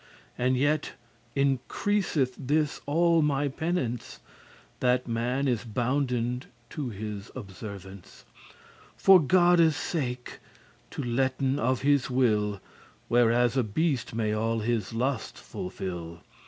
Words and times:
And 0.35 0.57
yet 0.57 0.93
increaseth 1.35 2.35
this 2.35 2.81
all 2.87 3.21
my 3.21 3.47
penance, 3.47 4.19
That 4.79 5.07
man 5.07 5.47
is 5.47 5.63
bounden 5.63 6.41
to 6.71 6.89
his 6.89 7.29
observance 7.35 8.25
For 8.97 9.19
Godde's 9.21 9.75
sake 9.75 10.39
to 10.89 11.03
*letten 11.03 11.59
of 11.59 11.81
his 11.83 12.09
will*, 12.09 12.53
*restrain 12.61 12.61
his 12.61 12.61
desire* 12.61 12.61
Whereas 13.09 13.57
a 13.57 13.63
beast 13.63 14.15
may 14.15 14.33
all 14.33 14.61
his 14.61 14.91
lust 14.91 15.37
fulfil. 15.37 16.21